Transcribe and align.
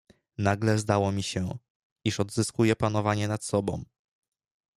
"Nagle 0.37 0.77
zdało 0.77 1.11
mi 1.11 1.23
się, 1.23 1.57
iż 2.03 2.19
odzyskuje 2.19 2.75
panowanie 2.75 3.27
nad 3.27 3.43
sobą." 3.45 3.83